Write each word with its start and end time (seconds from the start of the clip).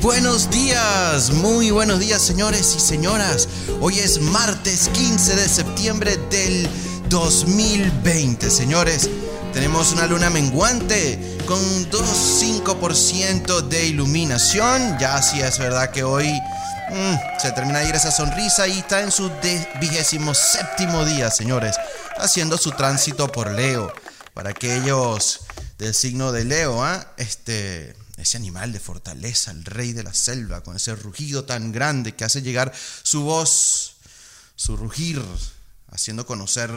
buenos 0.00 0.50
días, 0.50 1.30
muy 1.30 1.70
buenos 1.70 1.98
días 2.00 2.22
señores 2.22 2.74
y 2.76 2.80
señoras. 2.80 3.48
Hoy 3.80 3.98
es 3.98 4.20
martes 4.20 4.88
15 4.92 5.36
de 5.36 5.48
septiembre 5.48 6.16
del 6.30 6.68
2020, 7.08 8.50
señores. 8.50 9.08
Tenemos 9.52 9.92
una 9.92 10.06
luna 10.06 10.30
menguante 10.30 11.38
con 11.46 11.58
2,5% 11.90 13.62
de 13.68 13.86
iluminación. 13.86 14.98
Ya 14.98 15.20
sí 15.22 15.40
es 15.40 15.58
verdad 15.58 15.90
que 15.90 16.04
hoy 16.04 16.28
mm, 16.90 17.40
se 17.40 17.52
termina 17.52 17.80
de 17.80 17.88
ir 17.88 17.94
esa 17.94 18.12
sonrisa 18.12 18.68
y 18.68 18.78
está 18.78 19.00
en 19.00 19.10
su 19.10 19.30
vigésimo 19.80 20.34
séptimo 20.34 21.04
día, 21.04 21.30
señores. 21.30 21.76
Haciendo 22.18 22.58
su 22.58 22.70
tránsito 22.72 23.32
por 23.32 23.50
Leo. 23.50 23.92
Para 24.34 24.50
aquellos 24.50 25.40
del 25.78 25.94
signo 25.94 26.30
de 26.30 26.44
Leo, 26.44 26.84
¿ah? 26.84 27.08
este 27.16 27.94
ese 28.20 28.36
animal 28.36 28.72
de 28.72 28.80
fortaleza, 28.80 29.50
el 29.50 29.64
rey 29.64 29.92
de 29.92 30.02
la 30.02 30.14
selva, 30.14 30.62
con 30.62 30.76
ese 30.76 30.94
rugido 30.94 31.44
tan 31.44 31.72
grande 31.72 32.14
que 32.14 32.24
hace 32.24 32.42
llegar 32.42 32.72
su 33.02 33.22
voz, 33.22 33.96
su 34.56 34.76
rugir, 34.76 35.22
haciendo 35.90 36.26
conocer 36.26 36.70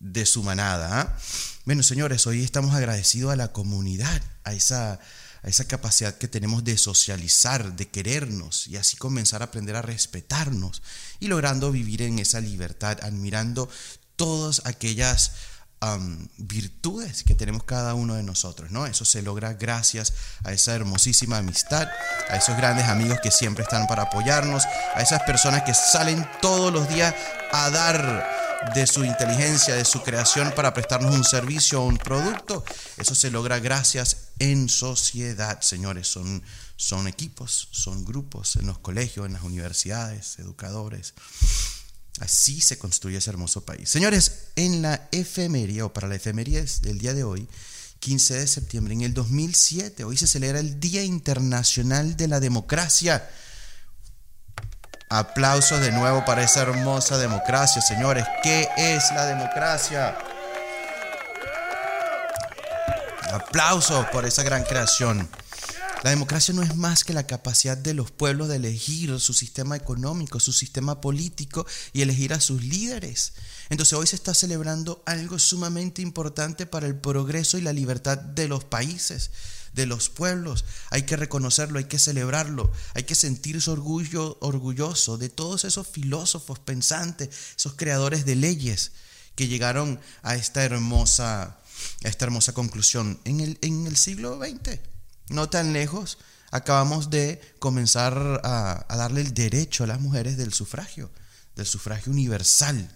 de 0.00 0.26
su 0.26 0.42
manada. 0.42 1.00
¿ah? 1.00 1.18
Bueno, 1.64 1.82
señores, 1.82 2.26
hoy 2.26 2.42
estamos 2.42 2.74
agradecidos 2.74 3.32
a 3.32 3.36
la 3.36 3.52
comunidad, 3.52 4.22
a 4.44 4.52
esa, 4.52 4.94
a 5.42 5.48
esa 5.48 5.66
capacidad 5.66 6.16
que 6.18 6.28
tenemos 6.28 6.64
de 6.64 6.76
socializar, 6.76 7.76
de 7.76 7.88
querernos 7.88 8.66
y 8.66 8.76
así 8.76 8.96
comenzar 8.96 9.42
a 9.42 9.46
aprender 9.46 9.76
a 9.76 9.82
respetarnos 9.82 10.82
y 11.20 11.28
logrando 11.28 11.70
vivir 11.70 12.02
en 12.02 12.18
esa 12.18 12.40
libertad, 12.40 12.98
admirando 13.02 13.68
todas 14.16 14.62
aquellas 14.64 15.32
virtudes 16.36 17.24
que 17.24 17.34
tenemos 17.34 17.64
cada 17.64 17.94
uno 17.94 18.14
de 18.14 18.22
nosotros, 18.22 18.70
¿no? 18.70 18.86
Eso 18.86 19.04
se 19.04 19.22
logra 19.22 19.54
gracias 19.54 20.14
a 20.44 20.52
esa 20.52 20.74
hermosísima 20.74 21.38
amistad, 21.38 21.88
a 22.30 22.36
esos 22.36 22.56
grandes 22.56 22.86
amigos 22.86 23.18
que 23.22 23.30
siempre 23.30 23.64
están 23.64 23.86
para 23.88 24.04
apoyarnos, 24.04 24.64
a 24.94 25.02
esas 25.02 25.22
personas 25.24 25.62
que 25.62 25.74
salen 25.74 26.24
todos 26.40 26.72
los 26.72 26.88
días 26.88 27.14
a 27.52 27.70
dar 27.70 28.42
de 28.74 28.86
su 28.86 29.04
inteligencia, 29.04 29.74
de 29.74 29.84
su 29.84 30.02
creación 30.02 30.52
para 30.54 30.72
prestarnos 30.72 31.14
un 31.14 31.24
servicio 31.24 31.82
o 31.82 31.86
un 31.86 31.98
producto. 31.98 32.64
Eso 32.96 33.14
se 33.14 33.30
logra 33.30 33.58
gracias 33.58 34.28
en 34.38 34.68
sociedad, 34.68 35.60
señores. 35.60 36.06
Son, 36.06 36.42
son 36.76 37.08
equipos, 37.08 37.68
son 37.72 38.04
grupos 38.04 38.56
en 38.56 38.66
los 38.66 38.78
colegios, 38.78 39.26
en 39.26 39.32
las 39.32 39.42
universidades, 39.42 40.38
educadores. 40.38 41.14
Así 42.20 42.60
se 42.60 42.78
construye 42.78 43.18
ese 43.18 43.30
hermoso 43.30 43.64
país. 43.64 43.88
Señores, 43.88 44.48
en 44.56 44.82
la 44.82 45.08
efemería 45.12 45.86
o 45.86 45.92
para 45.92 46.08
la 46.08 46.14
efemería 46.14 46.62
del 46.82 46.98
día 46.98 47.14
de 47.14 47.24
hoy, 47.24 47.48
15 48.00 48.34
de 48.34 48.46
septiembre, 48.46 48.94
en 48.94 49.02
el 49.02 49.14
2007, 49.14 50.04
hoy 50.04 50.16
se 50.16 50.26
celebra 50.26 50.58
el 50.60 50.80
Día 50.80 51.02
Internacional 51.02 52.16
de 52.16 52.28
la 52.28 52.40
Democracia. 52.40 53.28
Aplausos 55.08 55.80
de 55.80 55.92
nuevo 55.92 56.24
para 56.24 56.42
esa 56.42 56.62
hermosa 56.62 57.18
democracia, 57.18 57.80
señores. 57.80 58.24
¿Qué 58.42 58.68
es 58.76 59.04
la 59.14 59.26
democracia? 59.26 60.18
Aplausos 63.32 64.06
por 64.06 64.26
esa 64.26 64.42
gran 64.42 64.64
creación. 64.64 65.28
La 66.02 66.10
democracia 66.10 66.52
no 66.52 66.64
es 66.64 66.74
más 66.74 67.04
que 67.04 67.12
la 67.12 67.28
capacidad 67.28 67.78
de 67.78 67.94
los 67.94 68.10
pueblos 68.10 68.48
de 68.48 68.56
elegir 68.56 69.20
su 69.20 69.32
sistema 69.32 69.76
económico, 69.76 70.40
su 70.40 70.52
sistema 70.52 71.00
político 71.00 71.64
y 71.92 72.02
elegir 72.02 72.34
a 72.34 72.40
sus 72.40 72.64
líderes. 72.64 73.34
Entonces 73.70 73.96
hoy 73.96 74.08
se 74.08 74.16
está 74.16 74.34
celebrando 74.34 75.04
algo 75.06 75.38
sumamente 75.38 76.02
importante 76.02 76.66
para 76.66 76.88
el 76.88 76.96
progreso 76.96 77.56
y 77.56 77.60
la 77.60 77.72
libertad 77.72 78.18
de 78.18 78.48
los 78.48 78.64
países, 78.64 79.30
de 79.74 79.86
los 79.86 80.08
pueblos. 80.08 80.64
Hay 80.90 81.04
que 81.04 81.16
reconocerlo, 81.16 81.78
hay 81.78 81.84
que 81.84 82.00
celebrarlo, 82.00 82.72
hay 82.94 83.04
que 83.04 83.14
sentirse 83.14 83.70
orgullo, 83.70 84.38
orgulloso 84.40 85.18
de 85.18 85.28
todos 85.28 85.64
esos 85.64 85.86
filósofos 85.86 86.58
pensantes, 86.58 87.28
esos 87.56 87.74
creadores 87.74 88.26
de 88.26 88.34
leyes 88.34 88.90
que 89.36 89.46
llegaron 89.46 90.00
a 90.24 90.34
esta 90.34 90.64
hermosa, 90.64 91.42
a 92.02 92.08
esta 92.08 92.24
hermosa 92.24 92.54
conclusión 92.54 93.20
en 93.24 93.38
el, 93.38 93.58
en 93.62 93.86
el 93.86 93.96
siglo 93.96 94.40
XX 94.40 94.91
no 95.32 95.48
tan 95.48 95.72
lejos, 95.72 96.18
acabamos 96.50 97.10
de 97.10 97.40
comenzar 97.58 98.40
a, 98.44 98.84
darle 98.88 99.22
el 99.22 99.34
derecho 99.34 99.84
a 99.84 99.86
las 99.86 100.00
mujeres 100.00 100.36
del 100.36 100.52
sufragio, 100.52 101.10
del 101.56 101.66
sufragio 101.66 102.12
universal. 102.12 102.88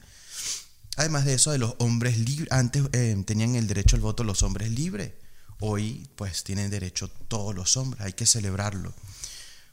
Además 0.96 1.24
de 1.24 1.34
eso, 1.34 1.50
de 1.50 1.58
los 1.58 1.74
hombres 1.78 2.18
libres, 2.18 2.52
antes 2.52 2.84
eh, 2.92 3.22
tenían 3.26 3.54
el 3.54 3.66
derecho 3.66 3.96
al 3.96 4.02
voto 4.02 4.24
los 4.24 4.42
hombres 4.42 4.70
libres, 4.70 5.12
hoy 5.60 6.08
pues 6.16 6.44
tienen 6.44 6.70
derecho 6.70 7.08
todos 7.28 7.54
los 7.54 7.76
hombres, 7.76 8.02
hay 8.02 8.12
que 8.12 8.26
celebrarlo. 8.26 8.94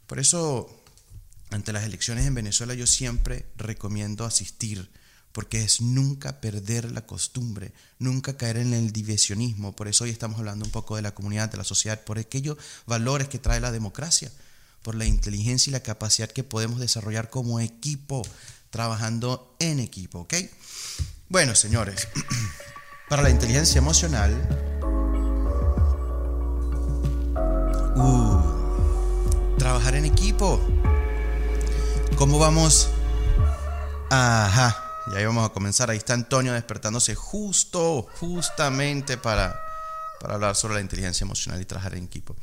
Por 0.08 0.20
eso, 0.20 0.84
ante 1.50 1.74
las 1.74 1.84
elecciones 1.84 2.26
en 2.26 2.36
Venezuela 2.36 2.74
yo 2.74 2.88
siempre 2.88 3.46
recomiendo 3.58 4.26
asistir 4.26 4.90
porque 5.34 5.64
es 5.64 5.82
nunca 5.82 6.40
perder 6.40 6.92
la 6.92 7.06
costumbre, 7.06 7.74
nunca 7.98 8.38
caer 8.38 8.58
en 8.58 8.74
el 8.74 8.94
divisionismo. 8.94 9.76
Por 9.76 9.88
eso 9.88 10.04
hoy 10.04 10.12
estamos 10.12 10.38
hablando 10.38 10.64
un 10.64 10.72
poco 10.72 10.96
de 10.96 11.02
la 11.02 11.16
comunidad, 11.16 11.50
de 11.50 11.58
la 11.58 11.64
sociedad, 11.64 12.04
por 12.04 12.20
aquellos 12.20 12.58
valores 12.86 13.28
que 13.28 13.40
trae 13.40 13.60
la 13.60 13.72
democracia, 13.72 14.32
por 14.84 14.94
la 14.94 15.06
inteligencia 15.06 15.72
y 15.72 15.74
la 15.74 15.82
capacidad 15.82 16.30
que 16.30 16.44
podemos 16.44 16.80
desarrollar 16.80 17.32
como 17.32 17.60
equipo, 17.60 18.22
trabajando 18.70 19.56
en 19.60 19.80
equipo, 19.80 20.20
¿ok? 20.20 20.36
Bueno, 21.30 21.56
señores, 21.56 22.08
para 23.10 23.24
la 23.24 23.32
inteligencia 23.32 23.80
emocional, 23.80 24.32
uh, 27.96 29.58
trabajar 29.58 29.96
en 29.96 30.06
equipo. 30.06 30.62
¿Cómo 32.18 32.38
vamos? 32.38 32.90
Ajá 34.12 34.83
y 35.12 35.16
ahí 35.16 35.26
vamos 35.26 35.50
a 35.50 35.54
comenzar. 35.54 35.90
Ahí 35.90 35.98
está 35.98 36.14
Antonio 36.14 36.54
despertándose 36.54 37.16
justo, 37.16 38.08
justamente 38.20 39.18
para, 39.18 39.60
para 40.20 40.36
hablar 40.36 40.56
sobre 40.56 40.76
la 40.76 40.82
inteligencia 40.82 41.26
emocional 41.26 41.62
y 41.62 41.66
trabajar 41.66 41.96
en 41.96 42.06
equipo. 42.06 42.36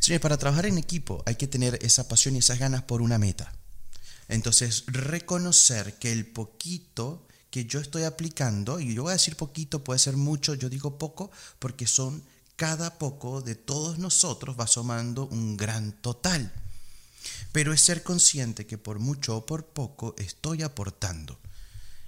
Señores, 0.00 0.22
para 0.22 0.38
trabajar 0.38 0.66
en 0.66 0.78
equipo 0.78 1.22
hay 1.26 1.36
que 1.36 1.46
tener 1.46 1.78
esa 1.82 2.08
pasión 2.08 2.36
y 2.36 2.38
esas 2.38 2.58
ganas 2.58 2.82
por 2.82 3.02
una 3.02 3.18
meta. 3.18 3.52
Entonces, 4.28 4.84
reconocer 4.86 5.98
que 5.98 6.12
el 6.12 6.26
poquito 6.26 7.26
que 7.50 7.64
yo 7.64 7.80
estoy 7.80 8.04
aplicando, 8.04 8.78
y 8.78 8.94
yo 8.94 9.02
voy 9.02 9.10
a 9.10 9.14
decir 9.14 9.36
poquito, 9.36 9.82
puede 9.82 9.98
ser 9.98 10.16
mucho, 10.16 10.54
yo 10.54 10.68
digo 10.68 10.98
poco, 10.98 11.30
porque 11.58 11.86
son 11.86 12.22
cada 12.54 12.98
poco 12.98 13.42
de 13.42 13.56
todos 13.56 13.98
nosotros 13.98 14.54
va 14.58 14.66
sumando 14.66 15.26
un 15.26 15.56
gran 15.56 15.92
total. 16.00 16.52
Pero 17.52 17.72
es 17.72 17.80
ser 17.80 18.02
consciente 18.02 18.66
que 18.66 18.78
por 18.78 18.98
mucho 19.00 19.36
o 19.36 19.46
por 19.46 19.66
poco 19.66 20.14
estoy 20.16 20.62
aportando. 20.62 21.38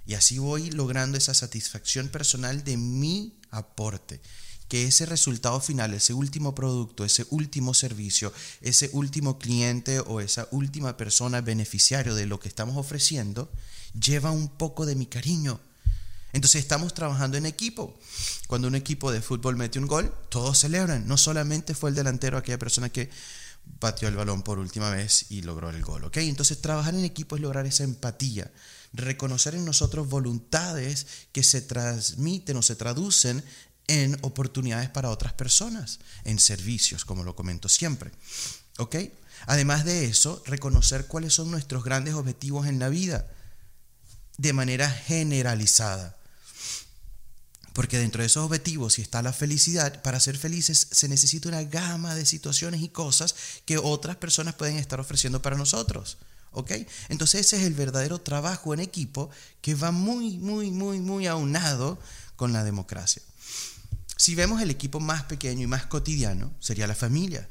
Y 0.05 0.15
así 0.15 0.37
voy 0.37 0.69
logrando 0.71 1.17
esa 1.17 1.33
satisfacción 1.33 2.09
personal 2.09 2.63
de 2.63 2.77
mi 2.77 3.37
aporte. 3.51 4.21
Que 4.67 4.85
ese 4.85 5.05
resultado 5.05 5.59
final, 5.59 5.93
ese 5.93 6.13
último 6.13 6.55
producto, 6.55 7.05
ese 7.05 7.25
último 7.29 7.73
servicio, 7.73 8.33
ese 8.61 8.89
último 8.93 9.37
cliente 9.37 9.99
o 9.99 10.19
esa 10.19 10.47
última 10.51 10.97
persona 10.97 11.41
beneficiario 11.41 12.15
de 12.15 12.25
lo 12.25 12.39
que 12.39 12.47
estamos 12.47 12.77
ofreciendo, 12.77 13.51
lleva 13.99 14.31
un 14.31 14.49
poco 14.49 14.85
de 14.85 14.95
mi 14.95 15.05
cariño. 15.05 15.59
Entonces 16.33 16.61
estamos 16.61 16.95
trabajando 16.95 17.37
en 17.37 17.45
equipo. 17.45 17.95
Cuando 18.47 18.67
un 18.67 18.75
equipo 18.75 19.11
de 19.11 19.21
fútbol 19.21 19.55
mete 19.55 19.77
un 19.77 19.85
gol, 19.85 20.13
todos 20.29 20.57
celebran. 20.57 21.07
No 21.07 21.17
solamente 21.17 21.75
fue 21.75 21.91
el 21.91 21.95
delantero 21.95 22.37
aquella 22.37 22.57
persona 22.57 22.89
que 22.89 23.11
batió 23.65 24.07
el 24.07 24.15
balón 24.15 24.43
por 24.43 24.59
última 24.59 24.89
vez 24.89 25.27
y 25.29 25.41
logró 25.41 25.69
el 25.69 25.81
gol. 25.81 26.05
¿ok? 26.05 26.17
Entonces 26.17 26.61
trabajar 26.61 26.93
en 26.95 27.03
equipo 27.03 27.35
es 27.35 27.41
lograr 27.41 27.65
esa 27.65 27.83
empatía, 27.83 28.51
reconocer 28.93 29.55
en 29.55 29.65
nosotros 29.65 30.09
voluntades 30.09 31.07
que 31.31 31.43
se 31.43 31.61
transmiten 31.61 32.57
o 32.57 32.61
se 32.61 32.75
traducen 32.75 33.43
en 33.87 34.17
oportunidades 34.21 34.89
para 34.89 35.09
otras 35.09 35.33
personas, 35.33 35.99
en 36.23 36.39
servicios, 36.39 37.03
como 37.03 37.23
lo 37.23 37.35
comento 37.35 37.67
siempre. 37.67 38.11
¿Ok? 38.77 38.95
Además 39.45 39.83
de 39.83 40.05
eso, 40.05 40.41
reconocer 40.45 41.07
cuáles 41.07 41.33
son 41.33 41.51
nuestros 41.51 41.83
grandes 41.83 42.13
objetivos 42.13 42.67
en 42.67 42.79
la 42.79 42.89
vida 42.89 43.27
de 44.37 44.53
manera 44.53 44.89
generalizada. 44.89 46.17
Porque 47.73 47.97
dentro 47.97 48.21
de 48.21 48.27
esos 48.27 48.45
objetivos, 48.45 48.93
si 48.93 49.01
está 49.01 49.21
la 49.21 49.33
felicidad, 49.33 50.01
para 50.03 50.19
ser 50.19 50.37
felices 50.37 50.87
se 50.91 51.09
necesita 51.09 51.49
una 51.49 51.63
gama 51.63 52.13
de 52.13 52.25
situaciones 52.25 52.81
y 52.81 52.89
cosas 52.89 53.35
que 53.65 53.79
otras 53.79 54.15
personas 54.17 54.53
pueden 54.53 54.77
estar 54.77 54.99
ofreciendo 54.99 55.41
para 55.41 55.57
nosotros. 55.57 56.17
¿Ok? 56.51 56.71
Entonces 57.09 57.41
ese 57.41 57.57
es 57.57 57.63
el 57.63 57.73
verdadero 57.73 58.21
trabajo 58.21 58.75
en 58.75 58.79
equipo 58.79 59.31
que 59.61 59.73
va 59.73 59.91
muy, 59.91 60.37
muy, 60.37 60.69
muy, 60.69 60.99
muy 60.99 61.25
aunado 61.25 61.99
con 62.35 62.53
la 62.53 62.63
democracia. 62.63 63.23
Si 64.15 64.35
vemos 64.35 64.61
el 64.61 64.69
equipo 64.69 64.99
más 64.99 65.23
pequeño 65.23 65.63
y 65.63 65.67
más 65.67 65.87
cotidiano, 65.87 66.53
sería 66.59 66.85
la 66.85 66.95
familia. 66.95 67.49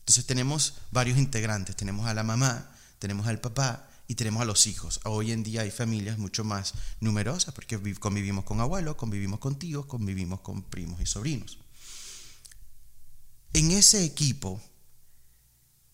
Entonces 0.00 0.26
tenemos 0.26 0.74
varios 0.90 1.18
integrantes. 1.18 1.76
Tenemos 1.76 2.06
a 2.06 2.14
la 2.14 2.24
mamá, 2.24 2.68
tenemos 2.98 3.28
al 3.28 3.40
papá, 3.40 3.88
y 4.06 4.14
tenemos 4.14 4.42
a 4.42 4.44
los 4.44 4.66
hijos. 4.66 5.00
Hoy 5.04 5.32
en 5.32 5.42
día 5.42 5.62
hay 5.62 5.70
familias 5.70 6.18
mucho 6.18 6.44
más 6.44 6.74
numerosas 7.00 7.54
porque 7.54 7.78
convivimos 7.98 8.44
con 8.44 8.60
abuelos, 8.60 8.96
convivimos 8.96 9.40
con 9.40 9.58
tíos, 9.58 9.86
convivimos 9.86 10.40
con 10.40 10.62
primos 10.62 11.00
y 11.00 11.06
sobrinos. 11.06 11.58
En 13.52 13.70
ese 13.70 14.04
equipo 14.04 14.60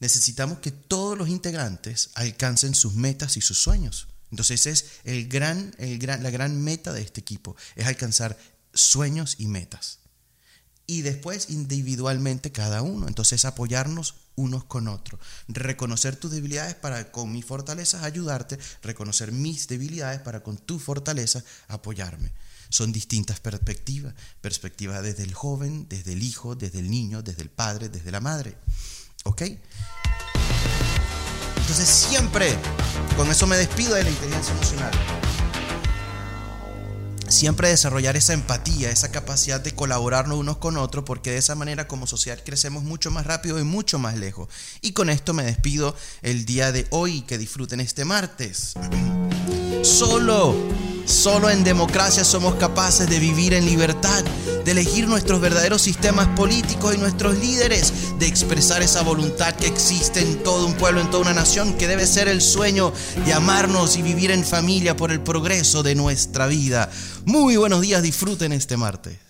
necesitamos 0.00 0.58
que 0.58 0.70
todos 0.70 1.18
los 1.18 1.28
integrantes 1.28 2.10
alcancen 2.14 2.74
sus 2.74 2.94
metas 2.94 3.36
y 3.36 3.40
sus 3.40 3.58
sueños. 3.58 4.08
Entonces 4.30 4.66
es 4.66 4.86
el 5.04 5.28
gran, 5.28 5.74
el 5.78 5.98
gran, 5.98 6.22
la 6.22 6.30
gran 6.30 6.62
meta 6.62 6.92
de 6.92 7.02
este 7.02 7.20
equipo, 7.20 7.56
es 7.76 7.86
alcanzar 7.86 8.38
sueños 8.74 9.36
y 9.38 9.48
metas. 9.48 10.00
Y 10.90 11.02
después 11.02 11.50
individualmente 11.50 12.50
cada 12.50 12.80
uno. 12.80 13.06
Entonces 13.08 13.44
apoyarnos 13.44 14.14
unos 14.36 14.64
con 14.64 14.88
otros. 14.88 15.20
Reconocer 15.46 16.16
tus 16.16 16.30
debilidades 16.30 16.74
para 16.74 17.12
con 17.12 17.30
mis 17.30 17.44
fortalezas 17.44 18.04
ayudarte. 18.04 18.58
Reconocer 18.82 19.30
mis 19.30 19.68
debilidades 19.68 20.20
para 20.20 20.42
con 20.42 20.56
tus 20.56 20.82
fortalezas 20.82 21.44
apoyarme. 21.68 22.32
Son 22.70 22.90
distintas 22.90 23.38
perspectivas. 23.38 24.14
Perspectivas 24.40 25.02
desde 25.02 25.24
el 25.24 25.34
joven, 25.34 25.86
desde 25.90 26.14
el 26.14 26.22
hijo, 26.22 26.54
desde 26.54 26.78
el 26.78 26.90
niño, 26.90 27.22
desde 27.22 27.42
el 27.42 27.50
padre, 27.50 27.90
desde 27.90 28.10
la 28.10 28.20
madre. 28.20 28.56
¿Ok? 29.24 29.42
Entonces 31.56 31.86
siempre, 31.86 32.56
con 33.14 33.30
eso 33.30 33.46
me 33.46 33.58
despido 33.58 33.94
de 33.94 34.04
la 34.04 34.10
inteligencia 34.10 34.54
emocional. 34.54 35.27
Siempre 37.38 37.68
desarrollar 37.68 38.16
esa 38.16 38.32
empatía, 38.32 38.90
esa 38.90 39.12
capacidad 39.12 39.60
de 39.60 39.70
colaborarnos 39.72 40.38
unos 40.38 40.56
con 40.56 40.76
otros, 40.76 41.04
porque 41.04 41.30
de 41.30 41.36
esa 41.36 41.54
manera 41.54 41.86
como 41.86 42.08
sociedad 42.08 42.42
crecemos 42.44 42.82
mucho 42.82 43.12
más 43.12 43.28
rápido 43.28 43.60
y 43.60 43.62
mucho 43.62 44.00
más 44.00 44.18
lejos. 44.18 44.48
Y 44.80 44.90
con 44.90 45.08
esto 45.08 45.34
me 45.34 45.44
despido 45.44 45.94
el 46.22 46.46
día 46.46 46.72
de 46.72 46.88
hoy, 46.90 47.20
que 47.20 47.38
disfruten 47.38 47.78
este 47.78 48.04
martes. 48.04 48.74
Solo 49.82 50.56
Solo 51.08 51.48
en 51.48 51.64
democracia 51.64 52.22
somos 52.22 52.56
capaces 52.56 53.08
de 53.08 53.18
vivir 53.18 53.54
en 53.54 53.64
libertad, 53.64 54.22
de 54.62 54.70
elegir 54.70 55.08
nuestros 55.08 55.40
verdaderos 55.40 55.80
sistemas 55.80 56.28
políticos 56.36 56.94
y 56.94 56.98
nuestros 56.98 57.38
líderes, 57.38 58.18
de 58.18 58.26
expresar 58.26 58.82
esa 58.82 59.02
voluntad 59.02 59.54
que 59.54 59.68
existe 59.68 60.20
en 60.20 60.42
todo 60.42 60.66
un 60.66 60.74
pueblo, 60.74 61.00
en 61.00 61.10
toda 61.10 61.22
una 61.22 61.32
nación, 61.32 61.72
que 61.78 61.88
debe 61.88 62.06
ser 62.06 62.28
el 62.28 62.42
sueño 62.42 62.92
de 63.24 63.32
amarnos 63.32 63.96
y 63.96 64.02
vivir 64.02 64.30
en 64.30 64.44
familia 64.44 64.98
por 64.98 65.10
el 65.10 65.22
progreso 65.22 65.82
de 65.82 65.94
nuestra 65.94 66.46
vida. 66.46 66.90
Muy 67.24 67.56
buenos 67.56 67.80
días, 67.80 68.02
disfruten 68.02 68.52
este 68.52 68.76
martes. 68.76 69.27